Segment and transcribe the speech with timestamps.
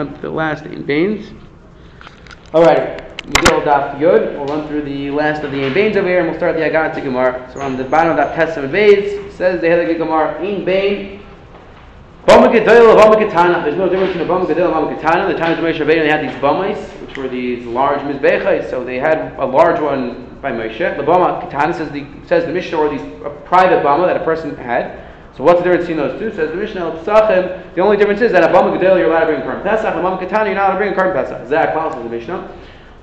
[0.00, 1.32] run through the last in bains.
[2.54, 4.34] Alright, Megillah Daf Yud.
[4.34, 7.00] We'll run through the last of the bains over here, and we'll start the Agatha
[7.00, 7.50] Gemara.
[7.52, 11.22] So on the bottom of that Testament Bays, says the Helig Gemara, in Bain,
[12.26, 13.62] Bama Gedoyel, Bama Ketana.
[13.62, 15.32] There's no difference between a Bama Gedoyel and Bama Ketana.
[15.32, 18.70] The times of Moshe Rabbeinu, they had these Bamais, which were these large Mizbechais.
[18.70, 20.96] So they had a large one by Moshe.
[20.96, 24.24] The Bama Ketana says the, says the Mishnah, or these, a private Bama that a
[24.24, 24.99] person had.
[25.36, 26.34] So what's the difference between those two?
[26.34, 27.74] Says the Mishnah Pesachim.
[27.74, 30.04] The only difference is that a Bama Gedoyel you're allowed to bring Karm Pesach, and
[30.04, 31.48] Bama Ketana you're not allowed to bring Karm Pesach.
[31.48, 32.56] Zach follows the Mishnah.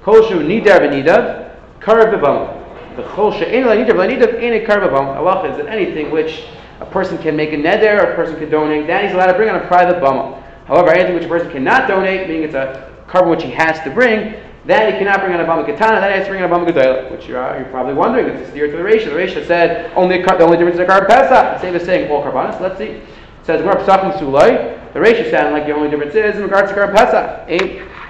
[0.03, 2.95] Koshu Nidar B'Nidav, Karb B'Bama.
[2.95, 5.15] The Chol She'en Nidar B'Nidav, Ain't a Karb B'Bama.
[5.15, 6.43] Allah is that anything which
[6.79, 9.33] a person can make a neder, or a person can donate, then he's allowed to
[9.33, 10.41] bring on a private bama.
[10.65, 13.89] However, anything which a person cannot donate, meaning it's a carbon which he has to
[13.89, 14.35] bring,
[14.67, 16.53] then you cannot bring on a bama katana, then he has to bring on a
[16.53, 19.09] bama gedola, which you're, uh, you're probably wondering, it's steer to the ratio.
[19.09, 21.61] The ratio said only the only difference is a carbon pesach.
[21.61, 22.59] Same as saying all carbonas.
[22.59, 22.99] Let's see.
[22.99, 23.03] It
[23.43, 24.93] says Gemara pesachim sulai.
[24.93, 27.49] The ratio sounds like the only difference is in regards to carbon pesach.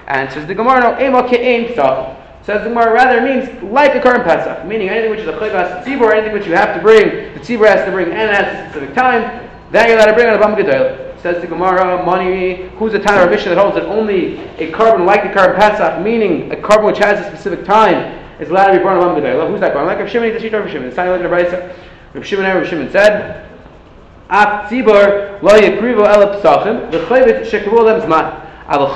[0.08, 2.18] And says the Gemara no ema ke'ein pesach.
[2.48, 5.84] Says the Gemara, rather means like a current Pesach, meaning anything which is a chayvas
[5.84, 8.70] tzibur, anything which you have to bring, the tzibur has to bring, and at a
[8.70, 11.07] specific time, then you're allowed to bring on a bam gedolah.
[11.22, 15.06] Says the Gemara, money, who's the Tanna of Mishnah that holds that only a carbon
[15.06, 18.78] like the carbon Pesach, meaning a carbon which has a specific time, is allowed to
[18.78, 19.50] be brought on bam gedolah.
[19.50, 19.88] Who's that going?
[19.88, 20.88] Like Rav Shimon, the Shita Rav Shimon.
[20.88, 21.76] It's not like the Brisa.
[22.14, 23.50] Rav Shimon Rav Shimon said,
[24.30, 28.44] Ap tzibur lo yakrivu el pesachim, v'chayvit shekru lem zman.
[28.68, 28.92] Shimon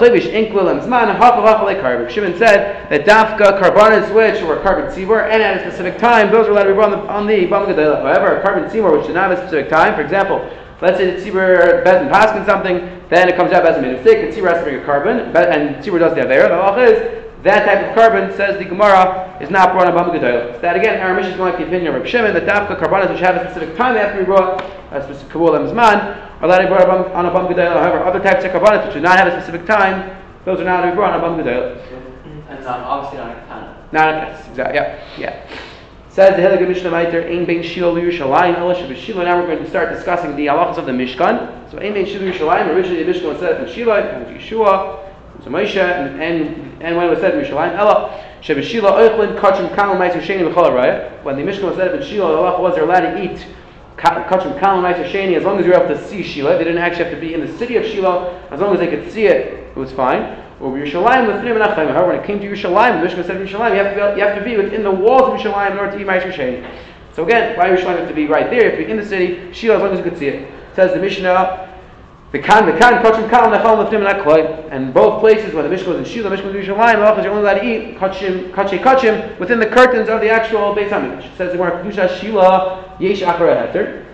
[2.38, 6.52] said that dafka carbonis which were carbon tzibur and at a specific time, those are
[6.52, 9.40] allowed to be brought on the bam However, a carbon tzibur which did not have
[9.40, 10.46] a specific time, for example,
[10.82, 13.98] let's say the tzibur bezin paskin something, then it comes out as a made a
[13.98, 14.30] mistake.
[14.30, 16.50] The tzibur has to bring a carbon, and tzibur does the aver.
[16.50, 20.14] The halacha is that type of carbon, says the Gemara, is not brought on Bama
[20.14, 20.54] Gedolah.
[20.56, 22.78] So that again, our mission is going like the opinion of Reb Shimon, that Dafka
[22.78, 26.18] carbonas which have a specific time they have to be brought, a specific Kabul Zman,
[26.40, 27.56] are allowed to be brought on a Bama.
[27.58, 30.16] However, other types of carbonas which do not have a specific time,
[30.46, 32.02] those are not to be brought on a Bama.
[32.50, 33.88] And not, obviously not a katana.
[33.92, 35.71] Not a, yeah, yeah.
[36.14, 39.24] Says the Helig Mishnah Maiter, Ein Bein Shil Yerushalayim, Elish B'Shilo.
[39.24, 41.72] Now we're going to start discussing the halachas of the Mishkan.
[41.72, 45.08] So Ein Bein Shil Yerushalayim, originally the Mishkan was set up in Shiloh, and Yeshua,
[45.42, 49.74] so Moshe, and, and, and when it was said in Yerushalayim, Ella, Shebeshila Oichlin Kachim
[49.74, 51.24] Kalam Meiser Sheni B'Chol Araya.
[51.24, 53.48] When the Mishkan was set up in Shiloh, the halacha was they're allowed to eat
[53.96, 56.58] Kachim Kalam Meiser Sheni as long as you were able to see Shiloh.
[56.58, 58.38] They didn't actually have to be in the city of Shiloh.
[58.52, 60.44] As long as they could see it, it was fine.
[60.62, 63.84] Or Yerushalayim Pnim and However, when it came to Yerushalayim, the Mishkan said Yerushalayim, you
[63.84, 66.00] have to be, you have to be within the walls of Yerushalayim in order to
[66.00, 66.70] eat Meiser Sheni.
[67.14, 68.70] So again, why Yerushalayim have to be right there?
[68.70, 70.52] If you're in the city, Shiloh as long as you could see it.
[70.76, 71.68] Says the Mishnah,
[72.32, 74.72] the kan, the kan, kachim kal, nechal lefnim and akloi.
[74.72, 77.24] And both places, where the Mishkan was in Shiloh, the Mishkan was in Yerushalayim, halachas
[77.24, 80.90] you're only allowed to eat kachim, kachim, kachim within the curtains of the actual Beis
[80.90, 81.36] Hamikdash.
[81.38, 84.06] Says the word kedusha Shiloh yesh achara heter.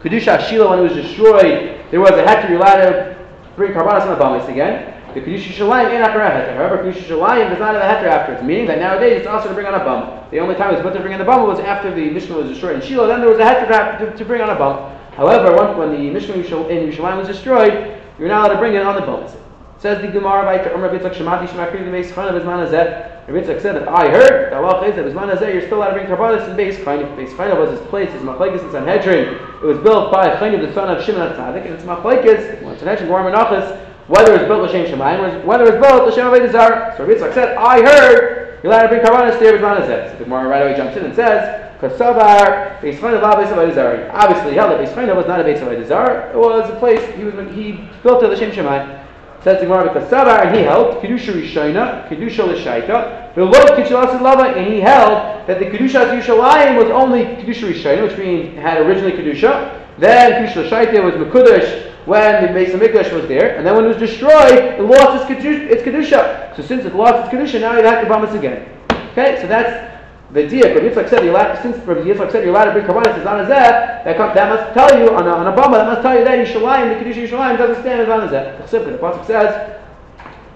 [0.00, 2.50] Kedusha Shiloh, when it was destroyed, there was a heter.
[2.50, 3.18] You're allowed to
[3.56, 4.91] bring karbanas on the bamis again.
[5.14, 6.56] The kedusha Shalayim ain't achara heter.
[6.56, 9.54] However, kedusha Shalayim does not have a heter afterwards, meaning that nowadays it's also to
[9.54, 10.24] bring on a bum.
[10.30, 12.36] The only time it was put to bring on the bum was after the Mishnah
[12.36, 13.06] was destroyed in Shiloh.
[13.06, 14.90] Then there was a heter to, to, bring on a bum.
[15.12, 18.94] However, when the Mishnah in Yerushalayim was destroyed, you're not allowed to bring it on
[18.94, 19.36] the bones.
[19.82, 23.26] Says the Gemara by Umar Bitzak Shemati Shemakri the Beis Chana Bizman Hazeh.
[23.26, 25.94] Bitzak said that I heard the Allah is that Bizman Hazeh you're still allowed to
[25.94, 27.04] bring karbanis in Beis Chana.
[27.16, 29.34] Beis Chana was his place, his machlekes in Sanhedrin.
[29.34, 32.62] It was built by Chana the son of Shimon Tzadik, and it's machlekes.
[32.62, 33.91] Well, Sanhedrin Gemara Menachas.
[34.12, 36.94] Whether it's built l'shem Shemayim, whether it's built l'shem Avodah Zarah.
[36.98, 40.12] So Bitzak said, I heard you're allowed to bring karbanis Bizman Hazeh.
[40.12, 41.72] So the Gemara right away jumps in and says.
[41.80, 46.68] Kasavar Beis Chana Beis Avodah Obviously, held that was not a Beis Avodah It was
[46.68, 49.02] a place he was he built it l'shem Shemayim.
[49.44, 54.70] Says the Gemara Kasavar, and he held Kedusha Rishona, Kedusha L'Shaita, Lord Kedusha Lava, and
[54.70, 59.80] he held that the Kedusha Yerushalayim was only Kedusha Rishona, which means had originally Kedusha.
[59.96, 63.88] Then Kedusha L'Shaita was Mekudesh when the Beis Hamikdash was there, and then when it
[63.88, 65.70] was destroyed, it lost its Kedusha.
[65.70, 66.56] Its kedusha.
[66.56, 68.68] So since it lost its Kedusha, now you have to promise again.
[69.12, 69.92] Okay, so that's
[70.32, 73.18] the dia, Rabbi Yitzchak said, allowed, since Rabbi Yitzchak said you're allowed to bring karbanis
[73.18, 76.18] as anazeh, that, that must tell you, on a, on a bama, that must tell
[76.18, 78.70] you that Yishalayim, the Kedusha Yishalayim doesn't stand as anazeh.
[78.70, 79.80] The Pasuk says,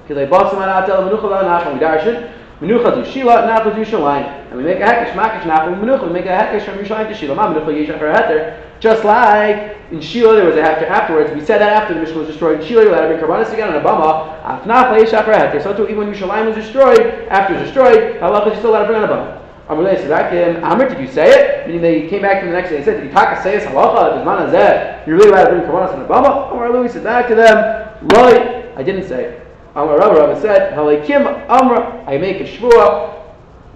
[0.09, 4.51] Kilei basim anatel menucha la'anacham, we darshan, menucha zu shila, nachal zu Yishalayim.
[4.51, 7.15] And we make a hekesh, makish nachal, menucha, we make a hekesh from Yishalayim to
[7.15, 7.35] shila.
[7.35, 8.63] Ma menucha yishach her heter.
[8.79, 12.17] Just like in Shiloh there was a heter afterwards, we said that after the Mishkan
[12.17, 15.25] was destroyed in Shiloh, you allowed to bring karbanis again on a bama, afnach yishach
[15.25, 15.63] her heter.
[15.63, 18.83] So too, even when Yishalayim was destroyed, after it was destroyed, halacha is still allowed
[18.83, 19.43] to bring on a bama.
[19.69, 21.67] Amalei Sadakim, Amr, did you say it?
[21.67, 23.65] Meaning they came back to the next day and said, Did you taka say it?
[23.65, 26.53] Halacha, Bisman Hazeh, you're really allowed to bring Kavanas on the Bama?
[26.53, 29.46] Amr Louis said back to them, Loi, I didn't say it.
[29.77, 31.77] Amr Rabba Rabba said, Halikim Amr,
[32.09, 33.23] I make a shvua,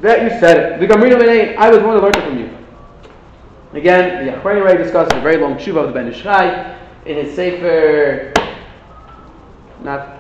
[0.00, 0.80] that you said it.
[0.80, 2.56] The Gamrina I was one to learn it from you.
[3.78, 7.16] Again, the Achronim Ray discussed a very long tshuva of the Ben Ish Chai in
[7.16, 8.32] his Sefer,
[9.82, 10.16] not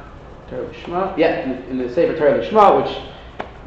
[0.50, 1.16] Torah Lishma.
[1.16, 2.96] Yeah, in the, the Sefer Torah Lishma, which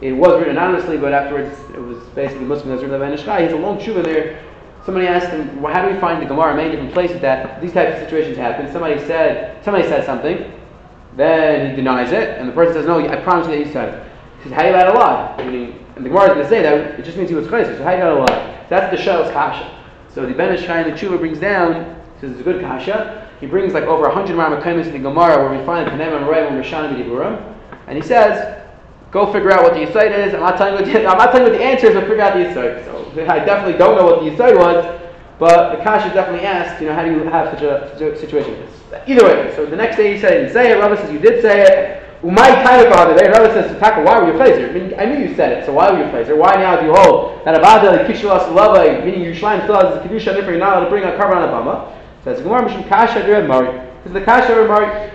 [0.01, 3.39] it was written anonymously, but afterwards it was basically Muslim Nazir Levan Ishkai.
[3.39, 4.39] He has a long tshuva there.
[4.85, 7.59] Somebody asked him, well, how do we find the Gemara in many different places that
[7.59, 8.71] these types of situations happen?
[8.71, 10.53] Somebody said, somebody said something,
[11.15, 13.93] then he denies it, and the person says, no, I promise you that you said
[13.93, 14.11] it.
[14.37, 15.37] He says, how you allowed to lie?
[15.37, 17.75] Meaning, and the Gemara is going to say that, it just means he was crazy.
[17.77, 18.63] So how you allowed to lie?
[18.63, 19.79] So that's the Shel's Kasha.
[20.09, 23.29] So the Ben Ish Chai and the tshuva brings down, says it's a good Kasha,
[23.39, 26.27] he brings like over 100 Ramakimis in the Gemara where we find the Tanem and
[26.27, 27.55] Ray and Rishana B'Diburim,
[27.87, 28.61] and he says,
[29.11, 30.33] Go figure out what the Yisoid is.
[30.33, 32.07] I'm not telling you what the, I'm not telling you what the answer is, but
[32.07, 32.83] figure out the Yisoid.
[32.85, 35.01] So I definitely don't know what the Yisoid was,
[35.43, 38.65] but the Kasha definitely asked, you know, how do you have such a, situation?
[39.05, 40.79] Either way, so the next day he said, didn't say it.
[40.79, 42.23] Rabbi says, you did say it.
[42.23, 43.11] Umay kind of father.
[43.21, 43.27] Eh?
[43.27, 44.69] Rabbi says, Taka, why were you placer?
[44.69, 46.37] I mean, I knew you said it, so why were you placer?
[46.37, 50.31] Why now do you hold that Abada, Kishulas Lava, meaning Yerushalayim still has the Kedusha,
[50.31, 51.91] therefore you're not allowed to bring a carbon on Abama?
[52.23, 53.67] Says, Gemara Mishum Kasha Dur Mari.
[54.05, 55.11] Is the Kasha Dur Mari.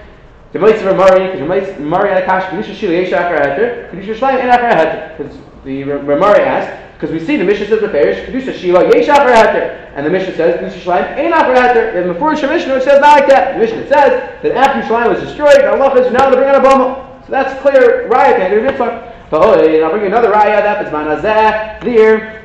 [0.52, 4.50] The Mitzvah Ramari, because Ramari had a kash, Kedusha Shil Yesh Akar Kedusha Shleim in
[4.50, 5.16] Akar Heter.
[5.16, 9.06] Because the Ramari asked, because we see the Mishnah says the parish, Kedusha Shila Yesh
[9.06, 11.94] Akar Heter, and the Mishnah says Kedusha Shleim in Akar Heter.
[11.94, 13.52] And before the Mishnah it says not like that.
[13.52, 16.60] The Mishnah says that after Shleim was destroyed, Allah is now to bring on a
[16.60, 17.24] Bama.
[17.24, 19.14] So that's clear Raya do mitzvah.
[19.30, 22.42] But oh, and I'll bring you another Raya that is Manazah, there.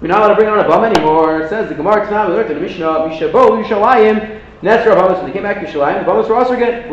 [0.00, 1.42] We're not allowed to bring on a bum anymore.
[1.42, 5.26] It says the Gemara Tanah, we learned in the Mishnah, Mishabou Yushalayim, Nesra Bamas, when
[5.26, 6.88] they came back to Yerushalayim, the Bamas were also again,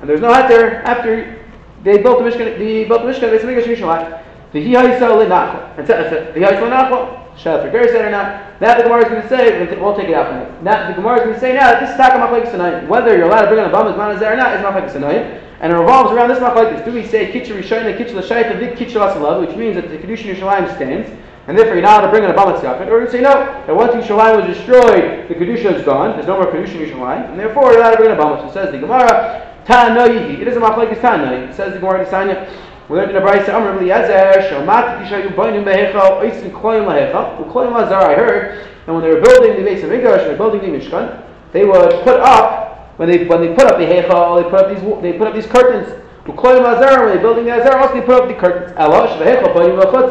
[0.00, 1.44] and there's no hatter after
[1.82, 4.23] they built the Mishkan, they built the Mishkan, they said, Yerushalayim.
[4.54, 5.76] The Hihaisa Linachla.
[5.78, 7.36] And the Hihaisa Linachla.
[7.36, 10.14] Shah, you're said or not, that the Gemara is going to say, we'll take it
[10.14, 10.62] out from it.
[10.62, 12.86] Now, the Gemara is going to say now that this is Taka Machlaik Sinai.
[12.86, 15.42] Whether you're allowed to bring on a as Manazar or not is Machlaik Sinai.
[15.58, 16.84] And it revolves around this Machlaik.
[16.84, 20.32] Do we say Kitcher Rishayna, Kitcher Lashayta, Vid Kitcher Lasalav, which means that the Kedushin
[20.32, 21.10] Yerushalayim stands,
[21.48, 23.34] and therefore you're not allowed to bring in a Bamat Tziyafet, or you say no,
[23.66, 27.30] that once Yerushalayim was destroyed, the Kedusha is gone, there's no more Kedusha in Yerushalayim,
[27.30, 28.40] and therefore you're not allowed to bring in a Bamat.
[28.42, 30.40] So it says the Gemara, Tan no yihi.
[30.40, 32.48] It isn't Machlaik Tan no It says the Gemara Tisanya,
[32.88, 37.72] we learned in the Brayse Amr Eliezer, Shalmat Tishayu Boinim Behechal, Oisin Kloim Lahechal, Ukloim
[37.72, 40.60] Lazar, I heard, and when they were building the base of and they were building
[40.60, 44.50] the Mishkan, they would put up, when they, when they put up the Hechal, they
[44.50, 45.88] put up these, they put up these curtains,
[46.26, 48.72] when they're building the Azar, also they put up the curtains.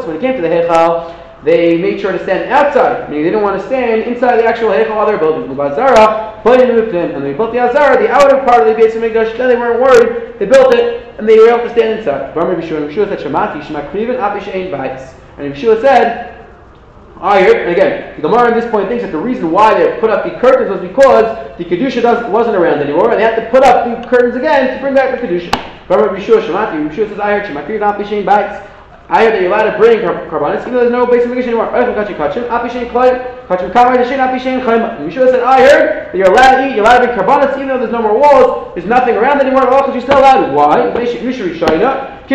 [0.06, 3.44] When it came to the Hechal, they made sure to stand outside, meaning they didn't
[3.44, 5.50] want to stand inside the actual Heichal while they're building.
[5.50, 8.76] The Bazara, put in the and they built the Azara, the outer part of the
[8.82, 11.70] base of Mikdash, then they weren't worried, they built it, and they were able to
[11.72, 12.36] stand inside.
[15.38, 16.34] And Yeshua said,
[17.20, 19.98] I hear, and again, the Gemara at this point thinks that the reason why they
[20.00, 23.50] put up the curtains was because the Kedusha wasn't around anymore, and they had to
[23.50, 25.52] put up the curtains again to bring back the Kedusha.
[25.90, 28.73] Remember Yeshua, says, I heard.
[29.14, 31.70] I heard that you're allowed to bring karbanis, even though there's no base midrash anymore.
[35.06, 37.68] Yeshua said, I heard that you're allowed to eat, you're allowed to bring karbanis, even
[37.68, 39.70] though there's no more walls, there's nothing around anymore.
[39.70, 40.56] Because you're still allowed.
[40.56, 40.90] Why?
[41.46, 42.26] Rishayna.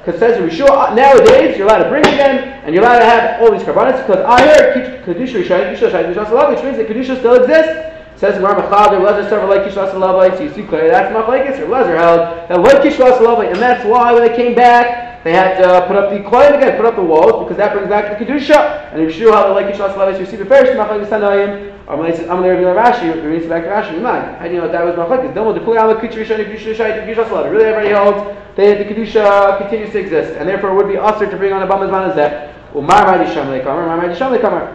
[0.00, 3.52] Because says Rishua, nowadays you're allowed to bring again, and you're allowed to have all
[3.52, 7.95] these karbanis, because I heard Kedusha Rishayna, Kedusha it, which means that Kedusha still exists.
[8.16, 11.66] Says Rambam Chad, Lezer server like Kishlas and so you see clearly that's Machlekes, or
[11.66, 15.58] Lezer held that like Kishlas and and that's why when they came back, they had
[15.58, 18.24] to put up the Kloim again, put up the walls, because that brings back the
[18.24, 18.90] Kedusha.
[18.92, 21.94] And if how the like Kishlas and so you see the first Machlekes Tanayim, or
[21.94, 24.38] I'm going to reveal Rashi, to back to Rashi, might.
[24.38, 25.34] How do you know that was Machlekes?
[25.34, 27.50] Then we'll on the Kedusha Rishon, Kedusha Shai, Kedusha Salat.
[27.50, 31.28] Really everybody holds that the Kedusha continues to exist, and therefore it would be usher
[31.30, 32.45] to bring on a Bamaz Manazeh.
[32.76, 32.84] And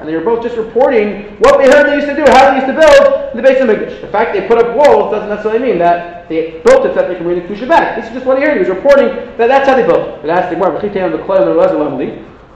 [0.10, 2.66] they were both just reporting what they heard they used to do, how they used
[2.66, 4.02] to build the base of Mikdash.
[4.02, 7.10] The fact they put up walls doesn't necessarily mean that they built it so that
[7.10, 7.96] they can bring the Kedusha back.
[7.96, 8.54] This is just what he heard.
[8.54, 10.30] He was reporting that that's how they built it.
[10.30, 10.80] Asked the Gemara,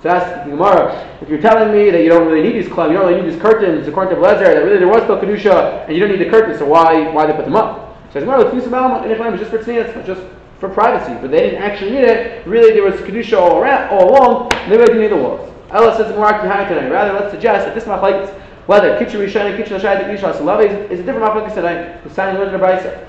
[0.02, 2.92] so ask the Gemara, if you're telling me that you don't really need these clubs,
[2.92, 5.86] you don't really need these curtains, according to Lezer, that really there was still Kedusha,
[5.86, 7.96] and you don't need the curtains, so why why they put them up?
[8.12, 9.52] So the Gemara, the Kedusha just
[9.94, 10.22] for just
[10.60, 12.48] for privacy, but they didn't actually need it.
[12.48, 14.54] Really, there was kedusha all around, all along.
[14.54, 15.52] And they really didn't need the walls.
[15.72, 16.16] Ella says.
[16.16, 18.34] Rather, let's suggest that this machlekes,
[18.68, 22.00] whether kitchen rishon and kitchen lashayit and kitchen is a different machlekes today.
[22.04, 23.06] The sign of the brayse.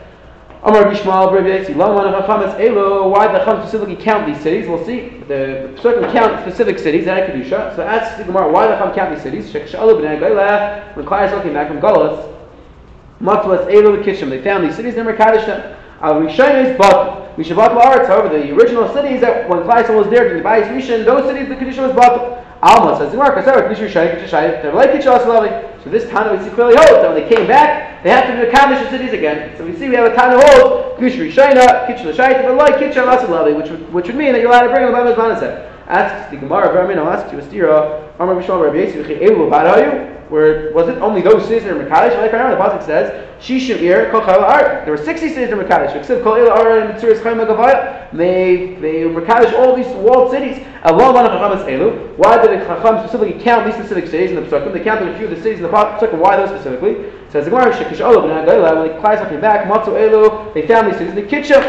[0.63, 3.09] Amar Bishmal Brevesi Laman Chachamas Elo.
[3.09, 4.67] Why the Chacham specifically count these cities?
[4.67, 5.23] We'll see.
[5.29, 7.77] The certain count specific cities that kedusha.
[7.77, 9.49] So ask the Gemara why the Chacham count these cities.
[9.53, 10.97] Shekashalu b'nei Gaila.
[10.97, 12.35] When Klai came back from Galus,
[13.21, 14.29] Matlas Elo the Kishim.
[14.29, 15.77] They found these cities and Merkadish them.
[16.01, 17.25] Al Rishonis Batal.
[17.37, 21.05] Mishavat La'aretz, however, the original cities that when Klaisel was there during the Bayis Rishon,
[21.05, 22.43] those cities the condition was Batal.
[22.63, 23.13] Alma says.
[25.87, 28.41] So this Tana we see clearly holds that when they came back, they had to
[28.41, 29.57] be accomplish the cities again.
[29.57, 33.05] So we see we have a Tana holds, Kedusha Rishayna, Kedusha Shai, they're like Kedusha
[33.07, 35.71] Asalavi, which would, which would mean that you're allowed to bring them by Mizmanaseh.
[35.87, 39.51] Asks the Gemara, Vermin, I'll ask you a stira, uh, Amar Bishal Rabbi Yisrael, Elu
[39.51, 42.21] Barayu, where was it only those cities that are Mekadosh?
[42.21, 44.83] Like right now, the pasuk says, Shishim Ir Kol Ar.
[44.85, 45.95] There were sixty cities that are Mekadosh.
[45.95, 48.11] Except Kol Il Ar and Mitzuris Chayim Agavaya.
[48.13, 50.67] They they Mekadosh all these walled cities.
[50.83, 52.17] Allah Mana Chachamas Elu.
[52.17, 54.73] Why did the Chacham specifically count these specific cities in the Pesukim?
[54.73, 56.19] They counted a few of the cities in the Pesukim.
[56.19, 56.93] Why those specifically?
[56.93, 60.55] It says the Gemara Shekish Olav and when they climbed up back, Matzu Elu.
[60.55, 61.63] They found these cities in the Kitchum.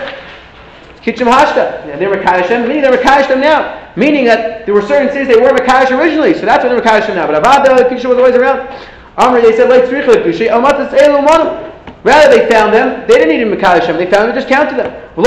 [1.02, 1.86] Kitchum Hashta.
[1.86, 3.87] And they were Kadishem, meaning they were Kadishem now.
[3.98, 7.10] Meaning that there were certain cities they were Makadosh originally, so that's why they're Makadosh
[7.16, 7.26] now.
[7.26, 8.60] But Avad Kitchum was always around.
[9.18, 11.66] Amr, they said, like Tzricha Kushay, Amatas Elu Manum.
[12.04, 13.08] Rather, they found them.
[13.08, 14.36] They didn't need to Makadosh They found them.
[14.36, 14.94] Just counted them.
[15.18, 15.26] And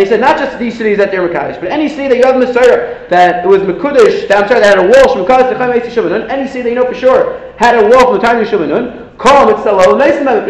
[0.00, 2.38] he said, not just these cities that they're Makadosh, but any city that you have
[2.38, 4.30] Messiah that it was Mekudesh.
[4.30, 7.38] I'm sorry, that had a wall from Mekadosh Any city that you know for sure
[7.58, 9.18] had a wall from the time of Shulmanun.
[9.18, 10.46] Call it's the low and nice amount of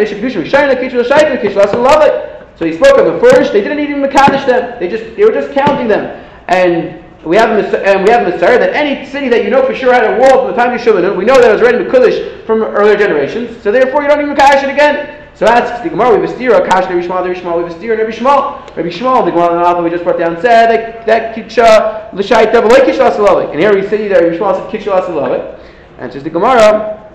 [2.62, 3.52] So he spoke of the first.
[3.52, 4.78] They didn't even Makadosh them.
[4.78, 6.24] They just they were just counting them.
[6.46, 9.92] And we have and we have Messiah that any city that you know for sure
[9.92, 12.46] had a wall from the time of Shulman, we know that it was already Mekulish
[12.46, 13.60] from earlier generations.
[13.64, 15.26] So therefore, you don't even cash it again.
[15.34, 17.62] So asks the Gemara, we have a steer, a kash Rabbi Shmuel, Rabbi Shmuel, we
[17.64, 18.76] have a steer, Rabbi Shmuel.
[18.76, 22.84] Rabbi Shmuel, the Gemara that we just brought down said that kitcha l'shayit devil like
[22.84, 23.50] kitcha asalovik.
[23.50, 25.58] And here we see that Rabbi Shmuel said kitcha asalovik.
[25.98, 27.10] And says the Gemara,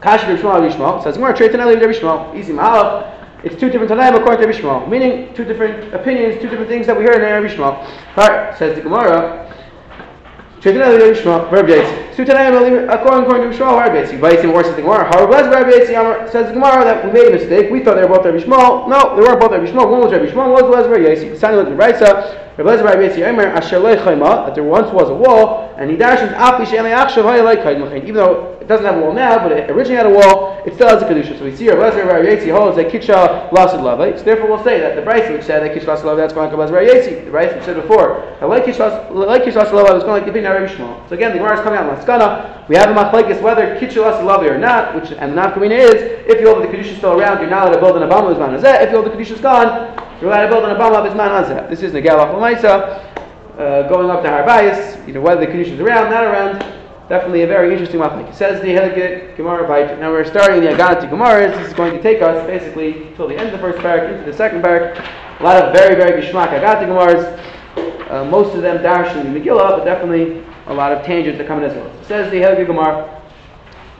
[0.00, 1.02] kash Rabbi Shmuel, Rabbi Shmuel.
[1.02, 2.34] Says Gemara, Taneli Rabbi Shmuel.
[2.34, 3.10] Easy malach.
[3.44, 6.86] It's two different Tanaim according to Rabbi Shmuel, meaning two different opinions, two different things
[6.86, 7.76] that we hear in Rabbi Shmuel.
[8.16, 9.44] All right, says the Gemara.
[10.64, 11.72] According to Shmuel, Rabbi
[14.00, 14.18] Yitzi.
[14.18, 15.04] Vayis more says the Gemara.
[15.04, 17.70] How blessed Rabbi Yitzi says the Gemara that we made a mistake.
[17.70, 18.88] We thought they were both Rabbi Shmuel.
[18.88, 19.90] No, they weren't both Rabbi Shmuel.
[19.90, 21.38] One was Rabbi Shmuel, one was Rabbi Yitzi.
[21.38, 22.56] The was Rabbi Yitzi.
[22.56, 26.66] Rabbi Rabbi Yitzi Omer Asher that there once was a wall, and he dashes Afi
[26.66, 30.06] She'en Achshav Hayalei Even though it doesn't have a wall now, but it originally had
[30.06, 31.38] a wall, it still has a kedusha.
[31.38, 34.16] So we see Rabbi Rabbi Yitzi holds that kitcha lasid lava.
[34.16, 36.50] So therefore, we'll say that the Bryce which said that kitcha lasid lava that's going
[36.50, 37.24] to as Rabbi Yitzi.
[37.26, 40.52] The Bryce which said before that like kitcha lasid lava was going like the opinion
[40.52, 41.08] of Rabbi Shmuel.
[41.08, 42.68] So again, the Gemara is coming out on Laskana.
[42.68, 45.94] We have a machlekes whether kitcha lasid lava or not, which and the nafkamina is
[46.26, 48.32] if you hold the kedusha is still around, you're not allowed to build an abama
[48.32, 51.06] of man If you hold the kedusha is gone, you're allowed to build an abama
[51.06, 53.13] of man This is Negal Lamaisa.
[53.58, 56.74] Uh, going up to Harbayas, you know, whether the conditions around, not around,
[57.06, 58.30] Definitely a very interesting machnik.
[58.30, 60.00] It says the Hilgit Gemara Bait.
[60.00, 61.48] Now we're starting the Aganati Gemara.
[61.48, 64.24] This is going to take us basically till the end of the first parak, into
[64.24, 64.98] the second parak.
[65.38, 68.10] A lot of very, very Gishmak Aganati Gemaras.
[68.10, 71.62] Uh, most of them darshan in Megillah, but definitely a lot of tangents that come
[71.62, 71.88] in as well.
[71.88, 73.22] It says the Hilgit Gemara.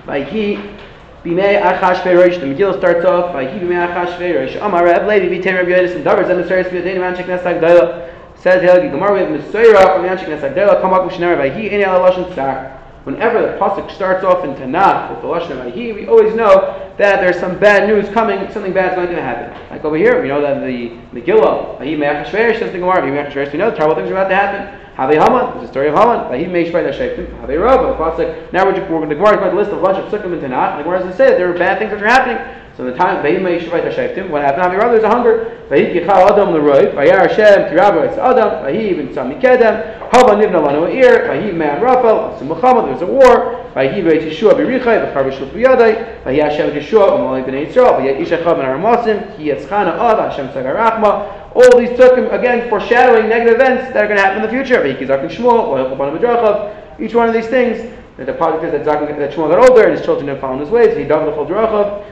[0.06, 0.78] Vaiki
[1.24, 2.40] Bimei Achashverosh.
[2.40, 4.64] The Megillah starts off by Hi Bimei Achashverosh.
[4.64, 7.60] Amar Reb Levi Vitem Reb Yodis and Davers and the Seres V'Yadein Man Shek Nesag
[7.60, 8.03] Daila.
[8.44, 9.14] Says the Hilgit Gemara.
[9.14, 10.80] We have Mesoira from.
[10.82, 12.74] Come up with Shnei Vaiki Eni Ala Lashon Tzar
[13.04, 17.20] whenever the pasuk starts off in Tanakh with the lashon of we always know that
[17.20, 19.52] there's some bad news coming, something bad is going to happen.
[19.70, 23.52] Like over here, we know that the Megillah, Vahi Me'achashverosh says the Gemara, Vahi Me'achashverosh,
[23.52, 24.80] we know terrible things are about to happen.
[24.94, 26.30] Have Haman, there's a story of Haman.
[26.30, 27.98] Vahi Me'ishvay Shektim, Have Rav.
[27.98, 28.52] The pasuk.
[28.52, 30.78] Now we're, we're the Gemara is going to list a bunch of psukim in Tanakh.
[30.78, 32.63] The Gemara doesn't say that there are bad things that are happening.
[32.76, 34.64] So the time Me'ishvay Shektim, what happened?
[34.64, 35.62] Have Rav, there's a hunger.
[35.70, 40.60] Vahi Kichal Adam L'Roiv, Vayar Hashem Kirabah It's Adam, Vahi Ibn Sami Kedem, Hava Nivna
[40.60, 43.62] Lanu Ir, Vahi Me'an Raphael, Muhammad, there's a war.
[43.76, 48.56] Vahi Beit Yeshua Berichai, V'char B'shul B'yadai, Vahi Hashem Yeshua, Umalei B'nei Yisrael, Vahi Ishachav
[48.56, 51.54] Ben Aramasim, Ki Yetzchana Av, Hashem Sagar Rachma.
[51.54, 54.48] All these took him, again, foreshadowing negative events that are going to happen in the
[54.48, 54.82] future.
[54.82, 59.70] Vahi Kizak and Shmuel, Each one of these things, the project is that, Shmuel got
[59.70, 62.04] older and his children didn't follow his ways, he dug the Chol Drachav,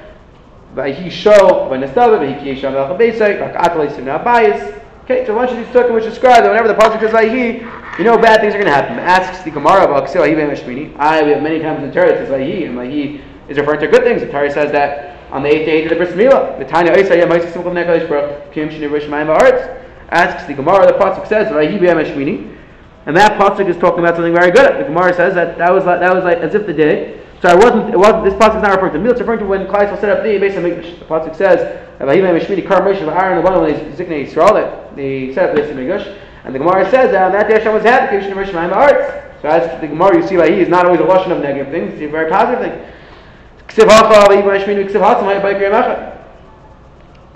[5.05, 7.99] Okay, so a bunch of these tukim which describe that whenever the pasuk says Vahi,
[7.99, 8.99] you know bad things are going to happen.
[8.99, 10.97] Asks the Gemara about Ksil Vahi Mashmini.
[10.97, 13.81] I we have many times in the Torah it says Vahi, and Vahi is referring
[13.81, 14.23] to good things.
[14.23, 17.27] The Torah says that on the eighth day of the Bris Milah, the Tanya Oisayah
[17.29, 19.85] Ma'aseh Simchel Nekalish Baruch Kim Shini Rish Mayim Ba'aretz.
[20.09, 22.57] Asks the Gemara, the pasuk says Vahi Mashmini,
[23.05, 24.81] and that pasuk is talking about something very good.
[24.81, 27.49] The Gemara says that that was like, that was like as if the day so
[27.49, 29.67] I wasn't, it wasn't, this pasuk is not referring to meal, it's referring to when
[29.67, 30.97] Klai set up the base of Mikdash.
[31.01, 31.59] The pasuk says,
[31.99, 32.25] when he's
[33.99, 36.19] Ziknei Yisrael, that they set up the base of Mikdash.
[36.45, 39.43] And the Gemara says that on that day Hashem was happy, Kishn Moshe Mayim Arts.
[39.43, 41.73] So as the Gemara, you see why he is not always a lashon of negative
[41.73, 42.79] things, it's a very positive thing.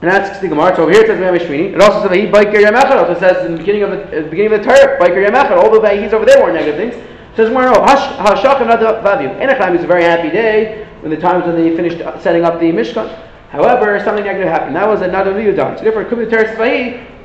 [0.02, 0.76] And that's the Gemara.
[0.76, 1.72] So over here it says Mishmini.
[1.72, 2.92] It also says Vahim Baikir Yamacha.
[2.92, 5.52] It also says in the beginning of the, the beginning of the Torah, Baikir Yamacha.
[5.52, 7.15] Although the Vahis over there were negative things.
[7.36, 9.38] Says more, oh, no, Hashachim Vavu.
[9.38, 12.58] Enachim is a very happy day when the times when they finished uh, setting up
[12.58, 13.06] the Mishkan.
[13.50, 14.74] However, something negative happened.
[14.74, 15.76] That was another Liyudan.
[15.76, 16.56] So therefore, it Teres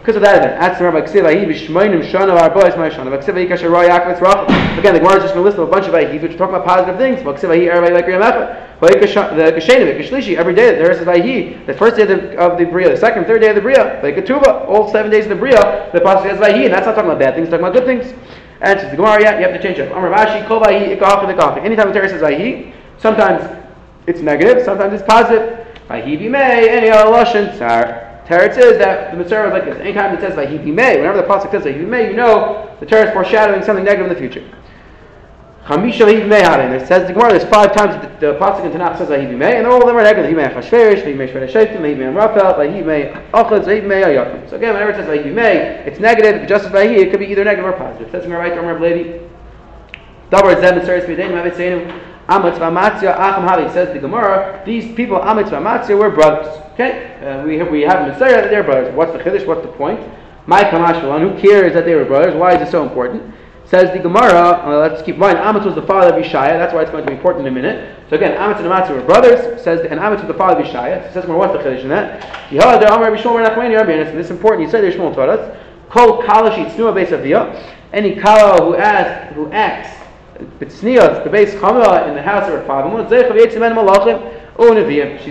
[0.01, 0.59] because of that event.
[0.59, 3.23] That's the Rabbi Ksivahi b'shmoinim shana v'arbois ma'ashana.
[3.23, 4.79] Ksivahi kasher roy yaakvetz rachel.
[4.79, 6.55] Again, the Gemara is just going to list a bunch of Vahis which are talking
[6.55, 7.19] about positive things.
[7.21, 8.67] Ksivahi ervay like Riyamecha.
[8.81, 11.65] The Geshenim, Geshlishi, every day there is Vahi.
[11.67, 14.01] The first day of the, of the Bria, the second, third day of the Bria.
[14.01, 16.95] Like Ketuva, all seven days of the Bria, the Pasuk says Vahi, and that's not
[16.95, 18.13] talking about bad things, talking about good things.
[18.61, 19.91] Answers the Gemara, yeah, you have to change it.
[19.91, 21.63] Amar Rashi, Kol Vahi, Ikacha Vikacha.
[21.63, 23.43] Anytime the Torah says Vahi, sometimes
[24.05, 25.67] it's negative, sometimes it's positive.
[25.89, 28.23] Vahi Bimei, any other Lashon, Tsar.
[28.27, 29.77] Teretz is that the Mitzvah is like this.
[29.79, 33.07] Anytime it says Vahi Bimei, whenever the Pasuk says Vahi Bimei, you know the Torah
[33.07, 34.47] is foreshadowing something negative in the future.
[35.65, 38.97] Chamisha Vahi Bimei It says the Gemara, there's five times the, the Pasuk in Tanakh
[38.97, 40.31] says Vahi Bimei, and all of them are negative.
[40.31, 44.03] Vahi Bimei Chashverish, Vahi Bimei Shvei Shaitim, Vahi Bimei Raphael, Vahi Bimei Achaz, Vahi Bimei
[44.03, 44.49] Ayakim.
[44.49, 46.47] So again, whenever it says Vahi Bimei, it's negative.
[46.47, 48.07] Just as Vahi, it could be either negative or positive.
[48.07, 49.19] It says the right, Amar Levi.
[50.31, 52.01] Dabar and Seres B'Dein, Mavet Seinu.
[52.27, 54.63] Amatz v'amatzia acham havi says the Gemara.
[54.65, 56.47] These people Amatz v'amatzia were brothers.
[56.73, 58.95] Okay, uh, we have, we have Messiah that they're brothers.
[58.95, 59.45] What's the chiddush?
[59.45, 59.99] What's the point?
[60.47, 62.33] My kamash Who cares that they were brothers?
[62.35, 63.35] Why is it so important?
[63.71, 64.61] Says the Gemara.
[64.65, 65.37] Uh, let's keep in mind.
[65.37, 66.59] Amatz was the father of Yishaya.
[66.59, 67.95] That's why it's going to be important in a minute.
[68.09, 69.63] So again, Amatz and Amatzia were brothers.
[69.63, 71.07] Says and Amatz was the father of Yishaya.
[71.07, 72.19] So says more what's the chiddush in that?
[72.49, 73.93] Yehoah Amar Bishmol Nachmani Rabbi.
[73.93, 74.63] And this is important.
[74.63, 75.57] You say there's Shmuel taught us.
[75.89, 77.63] Kol kalashi tznuah beis aviyah.
[77.93, 79.95] Any kala who asks, who acts
[80.59, 82.89] B'tzniot, the base Chamah in the house of her father.
[82.99, 83.09] She's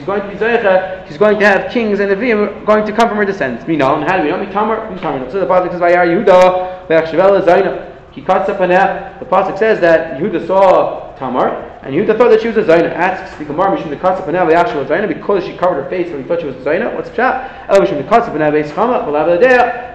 [0.04, 3.18] going to be Zeicha, she's going to have kings and Nevi'im going to come from
[3.18, 3.68] her descendants.
[3.68, 4.44] Minal, and how do we know?
[4.44, 5.30] Mitamar, from Tamar.
[5.30, 7.50] So the Pasuk says, Vayar Yehuda, Ve'achshavela Zaina.
[7.50, 12.40] He cuts up an The Pasuk says that Yehuda saw Tamar, and Yehuda thought that
[12.40, 12.90] she was a Zaina.
[12.92, 16.56] Asks the Gemara, Mishum Zaina, because she covered her face when he thought she was
[16.56, 16.92] a Zaina.
[16.94, 17.66] What's the chat?
[17.68, 19.06] Oh, Chama,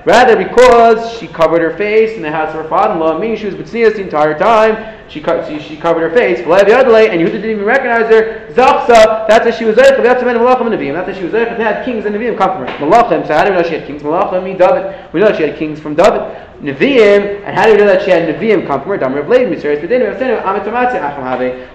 [0.05, 3.55] Rather, because she covered her face in the house of her father-in-law, meaning she was
[3.55, 8.10] B'tznias the entire time, she, she, she covered her face, and Yehuda didn't even recognize
[8.12, 8.48] her.
[8.54, 10.94] Zachsa, that's why she was Zeich, that's men Malachim and Nevi'im.
[10.94, 12.86] That's why she was Zeich, and had kings and Nevi'im come from her.
[12.86, 14.02] Malachim, so how do we know she had kings?
[14.02, 15.14] Malachim, David.
[15.14, 16.22] We know that she had kings from David.
[16.62, 18.98] Nevi'im, and how do we know that she had Nevi'im come from her?
[18.98, 19.82] Damar of Blade, Miseris,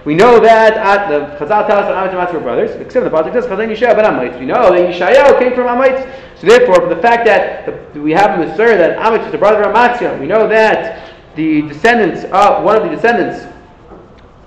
[0.05, 3.33] We know that at the Chazal tells us that Amit were brothers, except the Pasuk
[3.33, 4.39] says Chazal Yishaya but Amites.
[4.39, 6.09] We know that Yishaya came from Amites.
[6.41, 9.37] So therefore, from the fact that the, we have the Surah that Amit is the
[9.37, 11.00] brother of Amatzia, we know that
[11.35, 13.45] the descendants of one of the descendants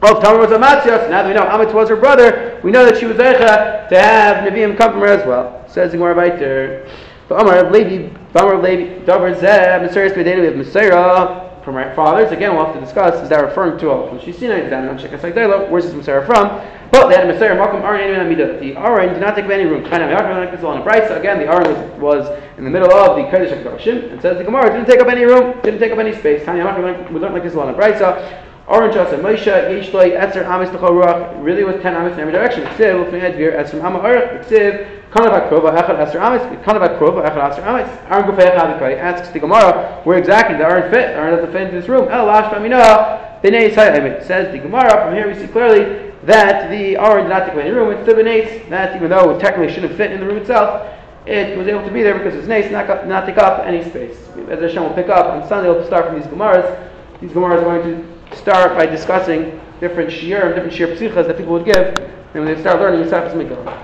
[0.03, 1.01] of Tamar was Amatzia.
[1.01, 3.89] So now that we know Amit was her brother, we know that she was Eicha
[3.89, 5.65] to have Nevi'im come from her as well.
[5.69, 6.89] Says the Gemara there.
[7.29, 12.31] But Amar Levi, Amar Levi, Davar Zeh, Messiah we have Messiah from our fathers.
[12.31, 16.49] Again, we'll have to discuss, is that referring to all Agdela, where's this Messiah from?
[16.93, 18.35] But they had a Messiah, Malcolm Aron, and.
[18.61, 19.85] The Aron did not take up any room.
[19.85, 24.45] Again, the Aron was, was in the middle of the Kodesh HaKadoshim, and says the
[24.45, 26.47] Gemara, didn't take up any room, didn't take up any space.
[26.47, 28.01] We learned like this on a price.
[28.67, 32.65] Orange Asa Moshe, Yishloi, Etzer, Amis, L'chol Ruach, really was 10 Amis in every direction.
[32.65, 37.53] Ksiv, Lufnei Edvir, Etzer, Amma Arach, Ksiv, Kanavat Krova, Echad, Etzer, Amis, Kanavat Krova, Echad,
[37.53, 37.89] Etzer, Amis.
[38.09, 41.11] Aaron Gufei Echad, asks the Gemara, where exactly the Aaron fit?
[41.11, 42.09] Aaron doesn't fit into this room.
[42.09, 46.97] El, Lash, Famina, B'nei Yisai, says the Gemara, from here we see clearly that the
[46.97, 49.75] Aaron did not take away any room, it's the B'nei, that even though it technically
[49.75, 50.91] shouldn't fit in the room itself,
[51.27, 54.17] it was able to be there because it's nice, not, not take up any space.
[54.49, 56.91] As Hashem will pick up on Sunday, we'll start from these Gemaras.
[57.21, 61.53] These Gemaras are going to start by discussing different shiur, different shiur psichas that people
[61.53, 61.95] would give,
[62.35, 63.65] and when they start learning, Yisafas Mikvah.